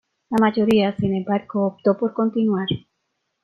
La 0.31 0.39
mayoría, 0.41 0.95
sin 0.95 1.13
embargo, 1.15 1.67
optó 1.67 1.95
por 1.95 2.11
continuar. 2.13 2.65